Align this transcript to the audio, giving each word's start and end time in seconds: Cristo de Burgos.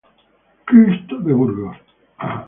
Cristo 0.65 1.19
de 1.19 1.31
Burgos. 1.31 1.77